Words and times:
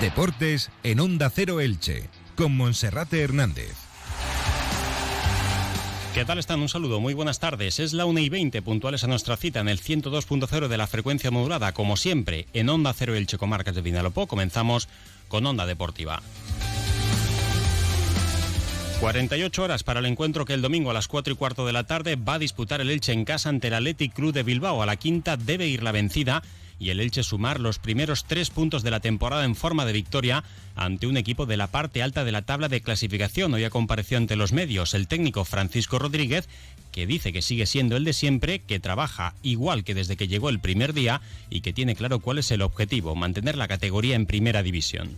Deportes 0.00 0.70
en 0.84 1.00
Onda 1.00 1.28
Cero 1.28 1.58
Elche, 1.58 2.08
con 2.36 2.56
Monserrate 2.56 3.20
Hernández. 3.20 3.74
¿Qué 6.14 6.24
tal 6.24 6.38
están? 6.38 6.60
Un 6.60 6.68
saludo, 6.68 7.00
muy 7.00 7.14
buenas 7.14 7.40
tardes. 7.40 7.80
Es 7.80 7.92
la 7.92 8.06
1 8.06 8.20
y 8.20 8.28
20, 8.28 8.62
puntuales 8.62 9.02
a 9.02 9.08
nuestra 9.08 9.36
cita 9.36 9.58
en 9.58 9.68
el 9.68 9.80
102.0 9.80 10.68
de 10.68 10.76
la 10.76 10.86
frecuencia 10.86 11.32
modulada, 11.32 11.72
como 11.72 11.96
siempre, 11.96 12.46
en 12.52 12.68
Onda 12.68 12.92
Cero 12.92 13.16
Elche 13.16 13.38
Comarcas 13.38 13.74
de 13.74 13.82
Vinalopó. 13.82 14.28
Comenzamos 14.28 14.88
con 15.26 15.44
Onda 15.44 15.66
Deportiva. 15.66 16.22
48 19.00 19.62
horas 19.62 19.84
para 19.84 20.00
el 20.00 20.06
encuentro 20.06 20.44
que 20.44 20.54
el 20.54 20.62
domingo 20.62 20.90
a 20.90 20.94
las 20.94 21.06
4 21.06 21.32
y 21.32 21.36
cuarto 21.36 21.64
de 21.64 21.72
la 21.72 21.84
tarde 21.84 22.16
va 22.16 22.34
a 22.34 22.38
disputar 22.40 22.80
el 22.80 22.90
Elche 22.90 23.12
en 23.12 23.24
casa 23.24 23.48
ante 23.48 23.68
el 23.68 23.74
Athletic 23.74 24.12
Club 24.12 24.32
de 24.32 24.42
Bilbao. 24.42 24.82
A 24.82 24.86
la 24.86 24.96
quinta 24.96 25.36
debe 25.36 25.68
ir 25.68 25.84
la 25.84 25.92
vencida 25.92 26.42
y 26.80 26.90
el 26.90 26.98
Elche 26.98 27.22
sumar 27.22 27.60
los 27.60 27.78
primeros 27.78 28.24
tres 28.24 28.50
puntos 28.50 28.82
de 28.82 28.90
la 28.90 28.98
temporada 28.98 29.44
en 29.44 29.54
forma 29.54 29.86
de 29.86 29.92
victoria 29.92 30.42
ante 30.74 31.06
un 31.06 31.16
equipo 31.16 31.46
de 31.46 31.56
la 31.56 31.68
parte 31.68 32.02
alta 32.02 32.24
de 32.24 32.32
la 32.32 32.42
tabla 32.42 32.68
de 32.68 32.80
clasificación. 32.80 33.54
Hoy 33.54 33.68
compareció 33.70 34.18
ante 34.18 34.34
los 34.34 34.52
medios 34.52 34.94
el 34.94 35.06
técnico 35.06 35.44
Francisco 35.44 36.00
Rodríguez 36.00 36.48
que 36.90 37.06
dice 37.06 37.32
que 37.32 37.40
sigue 37.42 37.66
siendo 37.66 37.96
el 37.96 38.04
de 38.04 38.12
siempre, 38.12 38.58
que 38.58 38.80
trabaja 38.80 39.34
igual 39.44 39.84
que 39.84 39.94
desde 39.94 40.16
que 40.16 40.26
llegó 40.26 40.48
el 40.48 40.58
primer 40.58 40.92
día 40.92 41.20
y 41.50 41.60
que 41.60 41.72
tiene 41.72 41.94
claro 41.94 42.18
cuál 42.18 42.38
es 42.38 42.50
el 42.50 42.62
objetivo, 42.62 43.14
mantener 43.14 43.56
la 43.56 43.68
categoría 43.68 44.16
en 44.16 44.26
primera 44.26 44.64
división. 44.64 45.16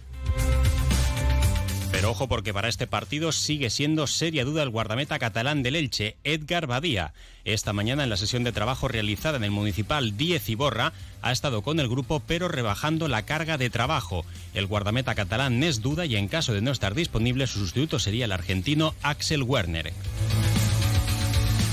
Pero 2.01 2.13
ojo 2.13 2.29
porque 2.29 2.55
para 2.55 2.71
este 2.71 2.87
partido 2.87 3.31
sigue 3.31 3.69
siendo 3.69 4.07
seria 4.07 4.47
duda 4.47 4.63
el 4.63 4.71
guardameta 4.71 5.19
catalán 5.19 5.63
del 5.63 5.77
Elche, 5.77 6.17
Edgar 6.25 6.67
Badía. 6.67 7.13
Esta 7.45 7.75
mañana 7.75 8.05
en 8.05 8.09
la 8.09 8.17
sesión 8.17 8.43
de 8.43 8.53
trabajo 8.53 8.89
realizada 8.89 9.37
en 9.37 9.45
el 9.45 9.51
municipal 9.51 10.17
10 10.17 10.49
Iborra 10.49 10.95
ha 11.21 11.31
estado 11.31 11.61
con 11.61 11.79
el 11.79 11.91
grupo 11.91 12.23
pero 12.27 12.49
rebajando 12.49 13.07
la 13.07 13.27
carga 13.27 13.59
de 13.59 13.69
trabajo. 13.69 14.25
El 14.55 14.67
guardameta 14.67 15.15
catalán 15.15 15.63
es 15.63 15.83
duda 15.83 16.07
y 16.07 16.17
en 16.17 16.29
caso 16.29 16.55
de 16.55 16.63
no 16.63 16.71
estar 16.71 16.95
disponible 16.95 17.47
su 17.47 17.59
sustituto 17.59 17.99
sería 17.99 18.25
el 18.25 18.33
argentino 18.33 18.95
Axel 19.03 19.43
Werner. 19.43 19.93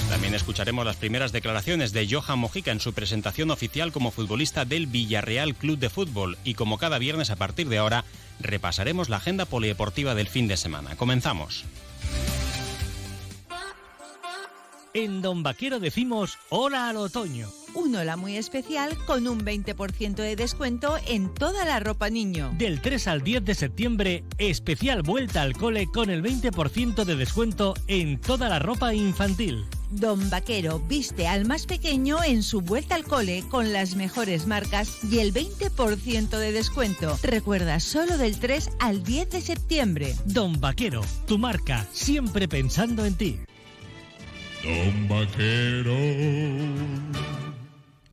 También 0.09 0.33
escucharemos 0.33 0.85
las 0.85 0.95
primeras 0.95 1.31
declaraciones 1.31 1.91
de 1.91 2.07
Johan 2.09 2.39
Mojica 2.39 2.71
en 2.71 2.79
su 2.79 2.93
presentación 2.93 3.51
oficial 3.51 3.91
como 3.91 4.11
futbolista 4.11 4.63
del 4.63 4.87
Villarreal 4.87 5.53
Club 5.53 5.77
de 5.77 5.89
Fútbol 5.89 6.37
y 6.43 6.53
como 6.53 6.77
cada 6.77 6.97
viernes 6.97 7.29
a 7.29 7.35
partir 7.35 7.67
de 7.67 7.77
ahora 7.77 8.05
repasaremos 8.39 9.09
la 9.09 9.17
agenda 9.17 9.45
polideportiva 9.45 10.15
del 10.15 10.27
fin 10.27 10.47
de 10.47 10.57
semana. 10.57 10.95
Comenzamos. 10.95 11.65
En 14.93 15.21
Don 15.21 15.43
Vaquero 15.43 15.79
decimos 15.79 16.39
hola 16.49 16.89
al 16.89 16.97
otoño. 16.97 17.49
Un 17.75 17.95
hola 17.95 18.17
muy 18.17 18.37
especial 18.37 18.97
con 19.05 19.27
un 19.27 19.45
20% 19.45 20.15
de 20.15 20.35
descuento 20.35 20.97
en 21.05 21.31
toda 21.33 21.65
la 21.65 21.79
ropa 21.79 22.09
niño. 22.09 22.51
Del 22.57 22.81
3 22.81 23.07
al 23.07 23.21
10 23.21 23.45
de 23.45 23.53
septiembre, 23.53 24.23
especial 24.39 25.03
vuelta 25.03 25.43
al 25.43 25.53
cole 25.53 25.85
con 25.93 26.09
el 26.09 26.23
20% 26.23 27.03
de 27.03 27.15
descuento 27.15 27.75
en 27.87 28.19
toda 28.19 28.49
la 28.49 28.57
ropa 28.57 28.95
infantil. 28.95 29.65
Don 29.89 30.29
Vaquero 30.29 30.79
viste 30.87 31.27
al 31.27 31.45
más 31.45 31.65
pequeño 31.65 32.23
en 32.23 32.43
su 32.43 32.61
vuelta 32.61 32.95
al 32.95 33.03
cole 33.03 33.43
con 33.49 33.73
las 33.73 33.95
mejores 33.95 34.47
marcas 34.47 35.03
y 35.03 35.19
el 35.19 35.33
20% 35.33 36.37
de 36.37 36.51
descuento. 36.51 37.17
Recuerda, 37.23 37.79
solo 37.79 38.17
del 38.17 38.39
3 38.39 38.71
al 38.79 39.03
10 39.03 39.29
de 39.31 39.41
septiembre. 39.41 40.15
Don 40.25 40.59
Vaquero, 40.59 41.01
tu 41.25 41.37
marca, 41.37 41.87
siempre 41.91 42.47
pensando 42.47 43.05
en 43.05 43.15
ti. 43.15 43.39
Don 44.63 45.07
Vaquero. 45.07 45.95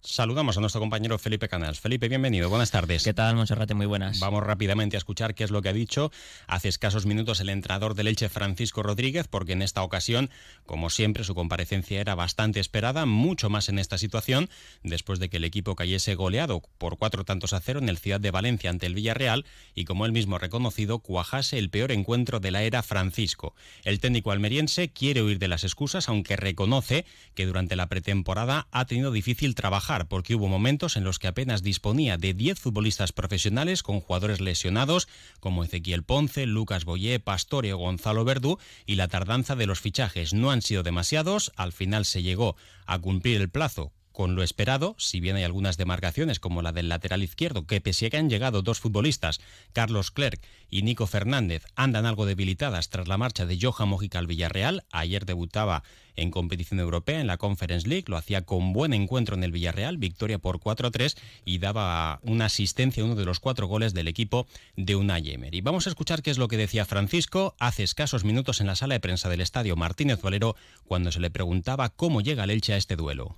Saludamos 0.07 0.59
a 0.59 0.61
nuestro 0.61 0.83
compañero 0.83 1.19
Felipe 1.19 1.49
Canals. 1.49 1.81
Felipe, 1.81 2.11
bienvenido, 2.11 2.51
buenas 2.51 2.71
tardes. 2.71 3.05
¿Qué 3.05 3.15
tal, 3.15 3.37
Monserrate? 3.37 3.73
Muy 3.73 3.87
buenas. 3.87 4.21
Vamos 4.21 4.45
rápidamente 4.45 4.97
a 4.97 4.99
escuchar 4.99 5.35
qué 5.35 5.45
es 5.45 5.51
lo 5.51 5.63
que 5.63 5.71
ha 5.71 5.73
dicho 5.73 6.13
hace 6.47 6.69
escasos 6.69 7.07
minutos 7.07 7.41
el 7.41 7.49
entrenador 7.49 7.95
del 7.95 8.09
Elche, 8.09 8.29
Francisco 8.29 8.83
Rodríguez, 8.83 9.29
porque 9.29 9.53
en 9.53 9.63
esta 9.63 9.83
ocasión, 9.83 10.29
como 10.67 10.91
siempre, 10.91 11.25
su 11.25 11.35
comparecencia 11.35 12.03
era 12.03 12.15
bastante 12.15 12.61
esperada, 12.61 13.07
mucho 13.07 13.49
más 13.49 13.71
en 13.71 13.79
esta 13.79 13.97
situación, 13.97 14.51
después 14.83 15.21
de 15.21 15.31
que 15.31 15.39
el 15.39 15.45
equipo 15.45 15.75
cayese 15.75 16.15
goleado 16.17 16.63
por 16.77 16.99
cuatro 16.99 17.25
tantos 17.25 17.55
a 17.55 17.61
cero 17.61 17.79
en 17.79 17.89
el 17.89 17.97
Ciudad 17.97 18.21
de 18.21 18.31
Valencia 18.31 18.69
ante 18.69 18.85
el 18.85 18.95
Villarreal 18.95 19.47
y, 19.75 19.87
como 19.87 20.05
él 20.05 20.13
mismo 20.13 20.37
ha 20.37 20.41
reconocido, 20.41 20.99
cuajase 20.99 21.57
el 21.57 21.71
peor 21.71 21.93
encuentro 21.93 22.41
de 22.41 22.51
la 22.51 22.63
era 22.63 22.83
Francisco. 22.83 23.55
El 23.85 24.01
técnico 24.01 24.33
almeriense 24.33 24.93
quiere 24.93 25.23
huir 25.23 25.39
de 25.39 25.49
las 25.49 25.65
excusas, 25.65 26.11
aunque 26.11 26.37
reconoce 26.37 27.07
que 27.35 27.47
durante 27.47 27.75
la 27.75 27.89
pretemporada 27.89 28.69
ha 28.71 28.85
tenido 28.85 29.11
difícil 29.11 29.55
trabajar 29.55 29.94
porque 30.09 30.35
hubo 30.35 30.49
momentos 30.49 30.97
en 30.97 31.05
los 31.05 31.19
que 31.19 31.29
apenas 31.29 31.63
disponía 31.63 32.17
de 32.17 32.35
10 32.35 32.59
futbolistas 32.59 33.13
profesionales 33.13 33.83
con 33.83 34.01
jugadores 34.01 34.41
lesionados 34.41 35.09
como 35.41 35.63
Ezequiel 35.63 36.03
Ponce, 36.03 36.47
Lucas 36.47 36.85
Boyé, 36.85 37.21
Pastore 37.21 37.73
o 37.73 37.79
Gonzalo 37.79 38.25
Verdú 38.25 38.59
y 38.87 38.97
la 38.97 39.09
tardanza 39.09 39.55
de 39.57 39.67
los 39.67 39.81
fichajes 39.81 40.35
no 40.35 40.51
han 40.51 40.63
sido 40.63 40.83
demasiados, 40.83 41.53
al 41.57 41.73
final 41.73 42.05
se 42.05 42.23
llegó 42.23 42.57
a 42.87 42.99
cumplir 42.99 43.41
el 43.41 43.49
plazo 43.49 43.93
con 44.15 44.37
lo 44.37 44.45
esperado, 44.45 44.95
si 44.97 45.19
bien 45.19 45.35
hay 45.35 45.43
algunas 45.43 45.77
demarcaciones 45.77 46.39
como 46.39 46.63
la 46.63 46.71
del 46.71 46.89
lateral 46.89 47.25
izquierdo, 47.25 47.67
que 47.67 47.81
pese 47.81 48.07
a 48.07 48.11
que 48.11 48.17
han 48.17 48.31
llegado 48.31 48.63
dos 48.63 48.79
futbolistas, 48.79 49.41
Carlos 49.73 50.13
Clerc 50.13 50.41
y 50.71 50.83
Nico 50.83 51.09
Fernández, 51.09 51.65
andan 51.75 52.07
algo 52.07 52.25
debilitadas 52.25 52.91
tras 52.91 53.09
la 53.09 53.19
marcha 53.19 53.45
de 53.45 53.59
Johan 53.61 53.89
Mojica 53.89 54.21
al 54.21 54.29
Villarreal. 54.29 54.85
Ayer 54.93 55.27
debutaba 55.27 55.83
en 56.15 56.31
competición 56.31 56.79
europea 56.79 57.21
en 57.21 57.27
la 57.27 57.39
Conference 57.39 57.89
League, 57.89 58.05
lo 58.07 58.17
hacía 58.17 58.43
con 58.43 58.73
buen 58.73 58.95
encuentro 58.95 59.35
en 59.35 59.43
el 59.43 59.51
Villarreal, 59.51 59.99
victoria 59.99 60.39
por 60.39 60.61
4-3 60.61 61.17
y 61.45 61.59
daba 61.59 62.21
una 62.23 62.45
asistencia 62.45 63.03
a 63.03 63.07
uno 63.07 63.17
de 63.17 63.25
los 63.25 63.41
cuatro 63.41 63.67
goles 63.67 63.95
del 63.95 64.07
equipo 64.07 64.47
de 64.77 64.95
Unai 64.95 65.29
Emery. 65.29 65.61
Vamos 65.61 65.89
a 65.89 65.91
escuchar 65.91 66.23
qué 66.23 66.31
es 66.31 66.39
lo 66.39 66.47
que 66.47 66.57
decía 66.57 66.85
Francisco 66.85 67.57
hace 67.59 67.83
escasos 67.83 68.23
minutos 68.23 68.61
en 68.61 68.69
la 68.69 68.77
sala 68.77 68.95
de 68.95 69.01
prensa 69.01 69.29
del 69.29 69.41
estadio 69.41 69.75
Martínez 69.75 70.23
Valero 70.23 70.55
cuando 70.85 71.11
se 71.11 71.19
le 71.19 71.31
preguntaba 71.31 71.89
cómo 71.89 72.21
llega 72.21 72.45
el 72.45 72.51
Elche 72.51 72.75
a 72.75 72.77
este 72.77 72.95
duelo. 72.95 73.37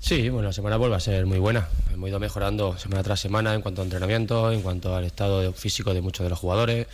Sí, 0.00 0.30
bueno, 0.30 0.48
la 0.48 0.52
semana 0.54 0.78
vuelve 0.78 0.96
a 0.96 1.00
ser 1.00 1.26
muy 1.26 1.38
buena. 1.38 1.68
Hemos 1.92 2.08
ido 2.08 2.18
mejorando 2.18 2.76
semana 2.78 3.02
tras 3.02 3.20
semana 3.20 3.54
en 3.54 3.60
cuanto 3.60 3.82
a 3.82 3.84
entrenamiento, 3.84 4.50
en 4.50 4.62
cuanto 4.62 4.96
al 4.96 5.04
estado 5.04 5.52
físico 5.52 5.92
de 5.92 6.00
muchos 6.00 6.24
de 6.24 6.30
los 6.30 6.38
jugadores 6.38 6.86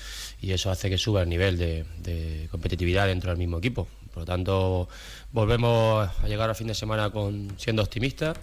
y 0.42 0.50
eso 0.50 0.72
hace 0.72 0.90
que 0.90 0.98
suba 0.98 1.22
el 1.22 1.28
nivel 1.28 1.56
de, 1.56 2.48
competitividad 2.50 3.06
dentro 3.06 3.30
del 3.30 3.38
mismo 3.38 3.58
equipo. 3.58 3.86
Por 4.12 4.22
lo 4.22 4.26
tanto, 4.26 4.88
volvemos 5.30 6.10
a 6.20 6.26
llegar 6.26 6.50
al 6.50 6.56
fin 6.56 6.66
de 6.66 6.74
semana 6.74 7.10
con 7.10 7.54
siendo 7.58 7.80
optimistas. 7.80 8.36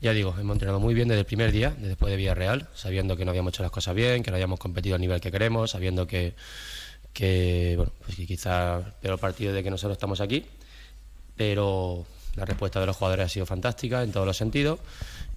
Ya 0.00 0.12
digo, 0.12 0.34
hemos 0.40 0.54
entrenado 0.54 0.80
muy 0.80 0.94
bien 0.94 1.06
desde 1.06 1.20
el 1.20 1.26
primer 1.26 1.52
día, 1.52 1.76
después 1.78 2.10
de 2.10 2.16
Villarreal, 2.16 2.68
sabiendo 2.74 3.18
que 3.18 3.26
no 3.26 3.32
habíamos 3.32 3.52
hecho 3.52 3.62
las 3.62 3.70
cosas 3.70 3.94
bien, 3.94 4.22
que 4.22 4.30
no 4.30 4.36
habíamos 4.36 4.58
competido 4.58 4.94
al 4.94 5.02
nivel 5.02 5.20
que 5.20 5.30
queremos, 5.30 5.72
sabiendo 5.72 6.06
que, 6.06 6.34
que 7.12 7.74
bueno, 7.76 7.92
pues 8.02 8.16
que 8.16 8.26
quizá 8.26 8.78
el 8.78 8.92
peor 9.02 9.18
partido 9.18 9.52
de 9.52 9.62
que 9.62 9.70
nosotros 9.70 9.92
estamos 9.96 10.22
aquí, 10.22 10.46
pero 11.36 12.06
la 12.36 12.44
respuesta 12.44 12.80
de 12.80 12.86
los 12.86 12.96
jugadores 12.96 13.26
ha 13.26 13.28
sido 13.28 13.46
fantástica 13.46 14.02
en 14.02 14.12
todos 14.12 14.26
los 14.26 14.36
sentidos 14.36 14.80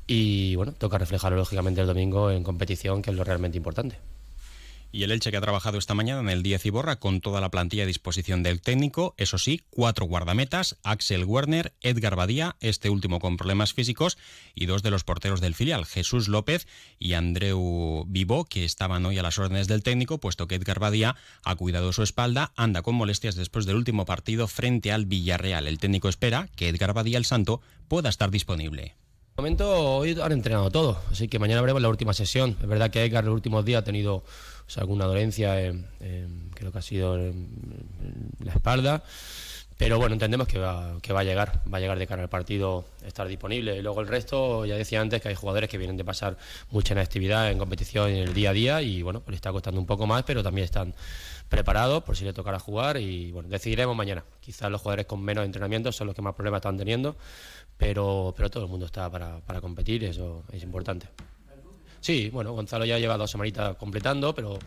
y 0.05 0.55
bueno, 0.55 0.71
toca 0.71 0.97
reflejarlo 0.97 1.37
lógicamente 1.37 1.81
el 1.81 1.87
domingo 1.87 2.31
en 2.31 2.43
competición, 2.43 3.01
que 3.01 3.11
es 3.11 3.15
lo 3.15 3.23
realmente 3.23 3.57
importante 3.57 3.97
y 4.91 5.03
el 5.03 5.11
Elche 5.11 5.31
que 5.31 5.37
ha 5.37 5.41
trabajado 5.41 5.77
esta 5.77 5.93
mañana 5.93 6.21
en 6.21 6.29
el 6.29 6.43
10 6.43 6.65
Iborra 6.67 6.97
con 6.97 7.21
toda 7.21 7.41
la 7.41 7.49
plantilla 7.49 7.83
a 7.83 7.87
disposición 7.87 8.43
del 8.43 8.61
técnico, 8.61 9.13
eso 9.17 9.37
sí, 9.37 9.61
cuatro 9.69 10.05
guardametas, 10.05 10.77
Axel 10.83 11.25
Werner, 11.25 11.73
Edgar 11.81 12.15
Badía, 12.15 12.55
este 12.59 12.89
último 12.89 13.19
con 13.19 13.37
problemas 13.37 13.73
físicos, 13.73 14.17
y 14.55 14.65
dos 14.65 14.83
de 14.83 14.91
los 14.91 15.03
porteros 15.03 15.41
del 15.41 15.55
filial, 15.55 15.85
Jesús 15.85 16.27
López 16.27 16.67
y 16.99 17.13
Andreu 17.13 18.05
Vivo, 18.07 18.45
que 18.45 18.65
estaban 18.65 19.05
hoy 19.05 19.17
a 19.17 19.23
las 19.23 19.39
órdenes 19.39 19.67
del 19.67 19.83
técnico, 19.83 20.19
puesto 20.19 20.47
que 20.47 20.55
Edgar 20.55 20.79
Badía 20.79 21.15
ha 21.43 21.55
cuidado 21.55 21.93
su 21.93 22.03
espalda, 22.03 22.51
anda 22.55 22.81
con 22.81 22.95
molestias 22.95 23.35
después 23.35 23.65
del 23.65 23.75
último 23.75 24.05
partido 24.05 24.47
frente 24.47 24.91
al 24.91 25.05
Villarreal. 25.05 25.67
El 25.67 25.79
técnico 25.79 26.09
espera 26.09 26.49
que 26.55 26.69
Edgar 26.69 26.93
Badía 26.93 27.17
el 27.17 27.25
Santo 27.25 27.61
pueda 27.87 28.09
estar 28.09 28.31
disponible. 28.31 28.95
Momento 29.37 29.97
hoy 29.97 30.19
han 30.19 30.31
entrenado 30.31 30.71
todo, 30.71 30.99
así 31.11 31.27
que 31.27 31.37
mañana 31.37 31.61
veremos 31.61 31.79
la 31.83 31.89
última 31.89 32.11
sesión. 32.11 32.57
Es 32.59 32.67
verdad 32.67 32.89
que 32.89 33.05
Edgar 33.05 33.23
los 33.23 33.35
últimos 33.35 33.63
días 33.63 33.83
ha 33.83 33.85
tenido 33.85 34.23
alguna 34.77 35.05
dolencia, 35.05 35.53
creo 36.55 36.71
que 36.71 36.77
ha 36.79 36.81
sido 36.81 37.15
en, 37.19 37.47
la 38.43 38.53
espalda. 38.53 39.03
Pero 39.77 39.99
bueno, 39.99 40.13
entendemos 40.13 40.47
que 40.47 40.57
va, 40.57 40.97
que 41.03 41.13
va 41.13 41.19
a 41.19 41.23
llegar, 41.23 41.61
va 41.71 41.77
a 41.77 41.79
llegar 41.79 41.99
de 41.99 42.07
cara 42.07 42.23
al 42.23 42.29
partido, 42.29 42.85
estar 43.05 43.27
disponible. 43.27 43.77
Y 43.77 43.83
luego 43.83 44.01
el 44.01 44.07
resto, 44.07 44.65
ya 44.65 44.75
decía 44.75 45.01
antes 45.01 45.21
que 45.21 45.29
hay 45.29 45.35
jugadores 45.35 45.69
que 45.69 45.77
vienen 45.77 45.97
de 45.97 46.03
pasar 46.03 46.35
mucha 46.71 46.95
inactividad 46.95 47.51
en 47.51 47.59
competición 47.59 48.09
en 48.09 48.27
el 48.27 48.33
día 48.33 48.49
a 48.49 48.53
día 48.53 48.81
y 48.81 49.03
bueno, 49.03 49.19
pues 49.19 49.33
le 49.33 49.35
está 49.35 49.51
costando 49.51 49.79
un 49.79 49.85
poco 49.85 50.07
más, 50.07 50.23
pero 50.23 50.41
también 50.41 50.65
están 50.65 50.95
preparados 51.47 52.03
por 52.03 52.17
si 52.17 52.25
le 52.25 52.33
tocará 52.33 52.57
jugar 52.59 52.97
y 52.97 53.31
bueno, 53.31 53.49
decidiremos 53.49 53.95
mañana. 53.95 54.23
Quizás 54.41 54.71
los 54.71 54.81
jugadores 54.81 55.05
con 55.05 55.21
menos 55.21 55.45
entrenamiento 55.45 55.91
son 55.91 56.07
los 56.07 56.15
que 56.15 56.23
más 56.23 56.33
problemas 56.33 56.59
están 56.59 56.77
teniendo, 56.77 57.15
pero, 57.77 58.33
pero 58.35 58.49
todo 58.49 58.63
el 58.63 58.69
mundo 58.69 58.85
está 58.85 59.09
para, 59.09 59.39
para 59.39 59.61
competir, 59.61 60.03
eso 60.03 60.43
es 60.51 60.63
importante. 60.63 61.07
Sí, 61.99 62.29
bueno, 62.29 62.53
Gonzalo 62.53 62.85
ya 62.85 62.99
lleva 62.99 63.17
dos 63.17 63.31
semanitas 63.31 63.75
completando, 63.75 64.33
pero 64.33 64.57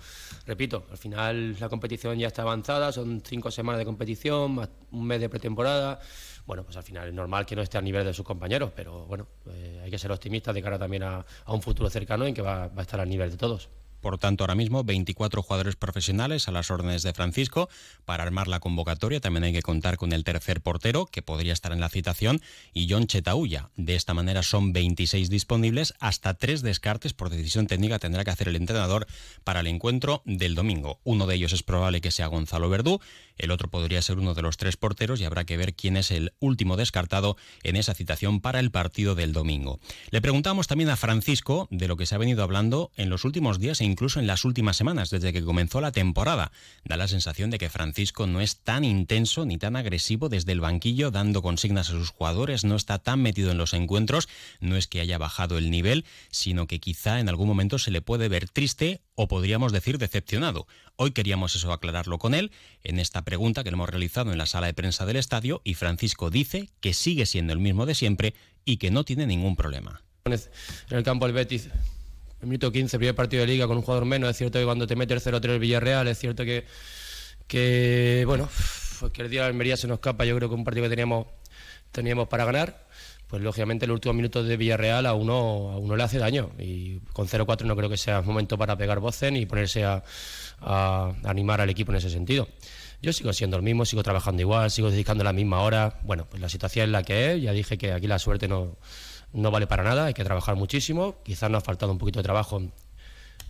repito, 0.46 0.86
al 0.90 0.98
final 0.98 1.56
la 1.58 1.68
competición 1.68 2.18
ya 2.18 2.26
está 2.26 2.42
avanzada, 2.42 2.92
son 2.92 3.22
cinco 3.24 3.50
semanas 3.50 3.78
de 3.78 3.84
competición, 3.84 4.56
más 4.56 4.68
un 4.90 5.06
mes 5.06 5.20
de 5.20 5.28
pretemporada. 5.28 6.00
Bueno, 6.46 6.64
pues 6.64 6.76
al 6.76 6.82
final 6.82 7.08
es 7.08 7.14
normal 7.14 7.46
que 7.46 7.54
no 7.54 7.62
esté 7.62 7.78
a 7.78 7.80
nivel 7.80 8.04
de 8.04 8.12
sus 8.12 8.26
compañeros, 8.26 8.72
pero 8.74 9.06
bueno, 9.06 9.26
eh, 9.48 9.80
hay 9.84 9.90
que 9.90 9.98
ser 9.98 10.10
optimistas 10.10 10.54
de 10.54 10.62
cara 10.62 10.78
también 10.78 11.04
a, 11.04 11.24
un 11.46 11.62
futuro 11.62 11.88
cercano 11.88 12.26
en 12.26 12.34
que 12.34 12.42
va, 12.42 12.68
va 12.68 12.80
a 12.80 12.82
estar 12.82 13.00
al 13.00 13.08
nivel 13.08 13.30
de 13.30 13.36
todos. 13.36 13.68
Por 14.00 14.18
tanto, 14.18 14.44
ahora 14.44 14.54
mismo 14.54 14.84
24 14.84 15.42
jugadores 15.42 15.76
profesionales 15.76 16.48
a 16.48 16.52
las 16.52 16.70
órdenes 16.70 17.02
de 17.02 17.12
Francisco 17.12 17.68
para 18.04 18.22
armar 18.22 18.48
la 18.48 18.60
convocatoria. 18.60 19.20
También 19.20 19.44
hay 19.44 19.52
que 19.52 19.62
contar 19.62 19.96
con 19.96 20.12
el 20.12 20.24
tercer 20.24 20.60
portero, 20.60 21.06
que 21.06 21.22
podría 21.22 21.52
estar 21.52 21.72
en 21.72 21.80
la 21.80 21.88
citación, 21.88 22.40
y 22.72 22.88
John 22.90 23.06
Chetauya. 23.06 23.70
De 23.76 23.94
esta 23.94 24.14
manera 24.14 24.42
son 24.42 24.72
26 24.72 25.30
disponibles, 25.30 25.94
hasta 26.00 26.34
tres 26.34 26.62
descartes 26.62 27.12
por 27.12 27.30
decisión 27.30 27.66
técnica 27.66 27.98
tendrá 27.98 28.24
que 28.24 28.30
hacer 28.30 28.48
el 28.48 28.56
entrenador 28.56 29.06
para 29.44 29.60
el 29.60 29.66
encuentro 29.66 30.22
del 30.24 30.54
domingo. 30.54 31.00
Uno 31.04 31.26
de 31.26 31.34
ellos 31.34 31.52
es 31.52 31.62
probable 31.62 32.00
que 32.00 32.10
sea 32.10 32.26
Gonzalo 32.26 32.68
Verdú, 32.68 33.00
el 33.40 33.50
otro 33.50 33.70
podría 33.70 34.02
ser 34.02 34.18
uno 34.18 34.34
de 34.34 34.42
los 34.42 34.58
tres 34.58 34.76
porteros 34.76 35.20
y 35.20 35.24
habrá 35.24 35.44
que 35.44 35.56
ver 35.56 35.74
quién 35.74 35.96
es 35.96 36.10
el 36.10 36.34
último 36.40 36.76
descartado 36.76 37.36
en 37.62 37.76
esa 37.76 37.94
citación 37.94 38.40
para 38.40 38.60
el 38.60 38.70
partido 38.70 39.14
del 39.14 39.32
domingo. 39.32 39.80
Le 40.10 40.20
preguntamos 40.20 40.66
también 40.66 40.90
a 40.90 40.96
Francisco 40.96 41.66
de 41.70 41.88
lo 41.88 41.96
que 41.96 42.06
se 42.06 42.14
ha 42.14 42.18
venido 42.18 42.42
hablando 42.42 42.90
en 42.96 43.08
los 43.08 43.24
últimos 43.24 43.58
días 43.58 43.80
e 43.80 43.84
incluso 43.90 44.20
en 44.20 44.26
las 44.26 44.44
últimas 44.44 44.76
semanas, 44.76 45.10
desde 45.10 45.32
que 45.32 45.42
comenzó 45.42 45.80
la 45.80 45.92
temporada. 45.92 46.52
Da 46.84 46.96
la 46.96 47.08
sensación 47.08 47.50
de 47.50 47.58
que 47.58 47.68
Francisco 47.68 48.26
no 48.26 48.40
es 48.40 48.58
tan 48.58 48.84
intenso 48.84 49.44
ni 49.44 49.58
tan 49.58 49.76
agresivo 49.76 50.28
desde 50.28 50.52
el 50.52 50.60
banquillo 50.60 51.10
dando 51.10 51.42
consignas 51.42 51.90
a 51.90 51.92
sus 51.92 52.10
jugadores, 52.10 52.64
no 52.64 52.76
está 52.76 52.98
tan 52.98 53.20
metido 53.20 53.50
en 53.50 53.58
los 53.58 53.74
encuentros, 53.74 54.28
no 54.60 54.76
es 54.76 54.86
que 54.86 55.00
haya 55.00 55.18
bajado 55.18 55.58
el 55.58 55.70
nivel, 55.70 56.04
sino 56.30 56.66
que 56.66 56.80
quizá 56.80 57.20
en 57.20 57.28
algún 57.28 57.48
momento 57.48 57.78
se 57.78 57.90
le 57.90 58.00
puede 58.00 58.28
ver 58.28 58.48
triste 58.48 59.02
o 59.14 59.28
podríamos 59.28 59.72
decir 59.72 59.98
decepcionado. 59.98 60.66
Hoy 60.96 61.12
queríamos 61.12 61.54
eso 61.54 61.72
aclararlo 61.72 62.18
con 62.18 62.34
él 62.34 62.52
en 62.82 62.98
esta 62.98 63.22
pregunta 63.22 63.64
que 63.64 63.70
le 63.70 63.74
hemos 63.74 63.88
realizado 63.88 64.32
en 64.32 64.38
la 64.38 64.46
sala 64.46 64.66
de 64.66 64.74
prensa 64.74 65.06
del 65.06 65.16
estadio 65.16 65.60
y 65.64 65.74
Francisco 65.74 66.30
dice 66.30 66.70
que 66.80 66.94
sigue 66.94 67.26
siendo 67.26 67.52
el 67.52 67.58
mismo 67.58 67.86
de 67.86 67.94
siempre 67.94 68.34
y 68.64 68.76
que 68.76 68.90
no 68.90 69.04
tiene 69.04 69.26
ningún 69.26 69.56
problema. 69.56 70.02
En 70.24 70.38
el 70.90 71.02
campo 71.02 71.26
del 71.26 71.34
Betis, 71.34 71.68
el 72.40 72.48
minuto 72.48 72.72
15, 72.72 72.98
primer 72.98 73.14
partido 73.14 73.42
de 73.42 73.48
liga 73.48 73.66
con 73.66 73.76
un 73.76 73.82
jugador 73.82 74.04
menos, 74.04 74.30
es 74.30 74.36
cierto 74.36 74.58
que 74.58 74.64
cuando 74.64 74.86
te 74.86 74.96
mete 74.96 75.14
el 75.14 75.20
0-3 75.20 75.50
el 75.50 75.58
Villarreal, 75.58 76.08
es 76.08 76.18
cierto 76.18 76.44
que, 76.44 76.64
que 77.46 78.24
bueno, 78.26 78.48
pues 79.00 79.12
que 79.12 79.22
el 79.22 79.30
día 79.30 79.42
de 79.42 79.48
Almería 79.48 79.76
se 79.76 79.86
nos 79.86 79.96
escapa, 79.96 80.24
yo 80.24 80.36
creo 80.36 80.48
que 80.48 80.54
un 80.54 80.64
partido 80.64 80.84
que 80.84 80.90
teníamos, 80.90 81.26
teníamos 81.92 82.28
para 82.28 82.44
ganar 82.44 82.90
pues 83.30 83.42
lógicamente 83.42 83.86
los 83.86 83.94
últimos 83.94 84.16
minutos 84.16 84.46
de 84.46 84.56
Villarreal 84.56 85.06
a 85.06 85.14
uno, 85.14 85.70
a 85.70 85.78
uno 85.78 85.94
le 85.94 86.02
hace 86.02 86.18
daño 86.18 86.50
y 86.58 86.98
con 87.12 87.28
0-4 87.28 87.64
no 87.64 87.76
creo 87.76 87.88
que 87.88 87.96
sea 87.96 88.22
momento 88.22 88.58
para 88.58 88.76
pegar 88.76 88.98
voces 88.98 89.30
ni 89.30 89.46
ponerse 89.46 89.84
a, 89.84 90.02
animar 91.24 91.60
al 91.60 91.70
equipo 91.70 91.92
en 91.92 91.98
ese 91.98 92.10
sentido. 92.10 92.48
Yo 93.00 93.12
sigo 93.12 93.32
siendo 93.32 93.56
el 93.56 93.62
mismo, 93.62 93.86
sigo 93.86 94.02
trabajando 94.02 94.42
igual, 94.42 94.70
sigo 94.70 94.90
dedicando 94.90 95.24
la 95.24 95.32
misma 95.32 95.62
hora. 95.62 96.00
Bueno, 96.02 96.26
pues 96.28 96.42
la 96.42 96.50
situación 96.50 96.86
es 96.86 96.90
la 96.90 97.02
que 97.02 97.32
es, 97.32 97.42
ya 97.42 97.52
dije 97.52 97.78
que 97.78 97.92
aquí 97.92 98.08
la 98.08 98.18
suerte 98.18 98.46
no, 98.48 98.76
no 99.32 99.50
vale 99.50 99.66
para 99.66 99.82
nada, 99.82 100.06
hay 100.06 100.14
que 100.14 100.24
trabajar 100.24 100.56
muchísimo, 100.56 101.16
quizás 101.22 101.50
nos 101.50 101.62
ha 101.62 101.64
faltado 101.64 101.92
un 101.92 101.98
poquito 101.98 102.18
de 102.18 102.24
trabajo 102.24 102.58
en, 102.58 102.72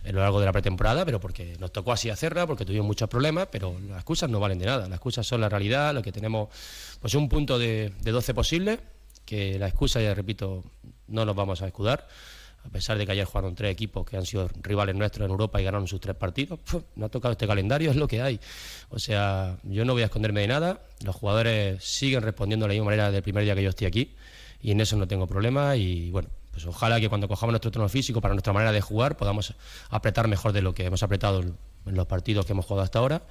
lo 0.03 0.21
largo 0.21 0.39
de 0.39 0.45
la 0.45 0.51
pretemporada, 0.51 1.05
pero 1.05 1.19
porque 1.19 1.55
nos 1.59 1.71
tocó 1.71 1.91
así 1.91 2.09
hacerla, 2.09 2.47
porque 2.47 2.65
tuvimos 2.65 2.87
muchos 2.87 3.09
problemas, 3.09 3.47
pero 3.51 3.79
las 3.87 3.97
excusas 3.97 4.29
no 4.29 4.39
valen 4.39 4.59
de 4.59 4.65
nada, 4.65 4.87
las 4.87 4.97
excusas 4.97 5.27
son 5.27 5.41
la 5.41 5.49
realidad, 5.49 5.93
lo 5.93 6.01
que 6.01 6.11
tenemos, 6.11 6.49
pues 6.99 7.13
un 7.15 7.29
punto 7.29 7.59
de, 7.59 7.93
de 8.01 8.11
12 8.11 8.33
posibles 8.33 8.79
que 9.25 9.59
la 9.59 9.67
excusa, 9.67 10.01
ya 10.01 10.13
repito, 10.13 10.63
no 11.07 11.25
nos 11.25 11.35
vamos 11.35 11.61
a 11.61 11.67
escudar. 11.67 12.07
A 12.63 12.69
pesar 12.69 12.95
de 12.97 13.07
que 13.07 13.13
ayer 13.13 13.25
jugaron 13.25 13.55
tres 13.55 13.71
equipos 13.71 14.05
que 14.05 14.17
han 14.17 14.25
sido 14.25 14.47
rivales 14.61 14.95
nuestros 14.95 15.25
en 15.25 15.31
Europa 15.31 15.59
y 15.59 15.63
ganaron 15.63 15.87
sus 15.87 15.99
tres 15.99 16.15
partidos, 16.15 16.59
no 16.95 17.05
ha 17.05 17.09
tocado 17.09 17.31
este 17.31 17.47
calendario, 17.47 17.89
es 17.91 17.95
lo 17.95 18.07
que 18.07 18.21
hay. 18.21 18.39
O 18.89 18.99
sea, 18.99 19.57
yo 19.63 19.83
no 19.83 19.93
voy 19.93 20.03
a 20.03 20.05
esconderme 20.05 20.41
de 20.41 20.47
nada. 20.47 20.81
Los 21.03 21.15
jugadores 21.15 21.83
siguen 21.83 22.21
respondiendo 22.21 22.65
de 22.65 22.69
la 22.69 22.73
misma 22.73 22.85
manera 22.85 23.05
desde 23.05 23.17
el 23.17 23.23
primer 23.23 23.43
día 23.45 23.55
que 23.55 23.63
yo 23.63 23.69
estoy 23.69 23.87
aquí 23.87 24.15
y 24.61 24.71
en 24.71 24.81
eso 24.81 24.95
no 24.97 25.07
tengo 25.07 25.27
problema. 25.27 25.75
Y 25.75 26.11
bueno, 26.11 26.29
pues 26.51 26.65
ojalá 26.65 26.99
que 26.99 27.09
cuando 27.09 27.27
cojamos 27.27 27.51
nuestro 27.51 27.71
tono 27.71 27.89
físico 27.89 28.21
para 28.21 28.33
nuestra 28.33 28.53
manera 28.53 28.71
de 28.71 28.81
jugar 28.81 29.17
podamos 29.17 29.55
apretar 29.89 30.27
mejor 30.27 30.51
de 30.51 30.61
lo 30.61 30.73
que 30.73 30.85
hemos 30.85 31.03
apretado 31.03 31.41
en 31.41 31.55
los 31.85 32.07
partidos 32.07 32.45
que 32.45 32.51
hemos 32.51 32.65
jugado 32.65 32.83
hasta 32.83 32.99
ahora 32.99 33.23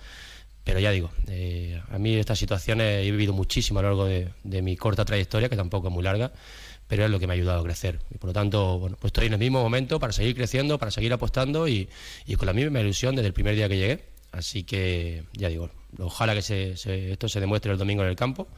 pero 0.64 0.78
ya 0.78 0.90
digo, 0.90 1.10
eh, 1.28 1.80
a 1.90 1.98
mí 1.98 2.14
estas 2.14 2.38
situaciones 2.38 3.06
he 3.06 3.10
vivido 3.10 3.32
muchísimo 3.32 3.78
a 3.78 3.82
lo 3.82 3.88
largo 3.88 4.04
de, 4.04 4.62
mi 4.62 4.76
corta 4.76 5.04
trayectoria, 5.04 5.48
que 5.48 5.56
tampoco 5.56 5.88
es 5.88 5.94
muy 5.94 6.02
larga, 6.02 6.32
pero 6.86 7.04
es 7.04 7.10
lo 7.10 7.18
que 7.18 7.26
me 7.26 7.32
ha 7.32 7.36
ayudado 7.36 7.60
a 7.60 7.64
crecer. 7.64 7.98
Y 8.10 8.18
por 8.18 8.28
lo 8.28 8.34
tanto, 8.34 8.78
bueno, 8.78 8.96
pues 9.00 9.10
estoy 9.10 9.26
en 9.26 9.32
el 9.32 9.38
mismo 9.38 9.62
momento 9.62 9.98
para 9.98 10.12
seguir 10.12 10.34
creciendo, 10.34 10.78
para 10.78 10.90
seguir 10.90 11.12
apostando 11.12 11.66
y, 11.66 11.88
y 12.26 12.36
con 12.36 12.46
la 12.46 12.52
misma 12.52 12.80
ilusión 12.80 13.16
desde 13.16 13.28
el 13.28 13.32
primer 13.32 13.54
día 13.54 13.68
que 13.68 13.78
llegué. 13.78 14.04
Así 14.32 14.64
que, 14.64 15.24
ya 15.32 15.48
digo, 15.48 15.70
ojalá 15.98 16.34
que 16.34 16.72
esto 16.72 17.28
se 17.28 17.40
demuestre 17.40 17.72
el 17.72 17.78
domingo 17.78 18.02
en 18.02 18.08
el 18.08 18.16
campo 18.16 18.48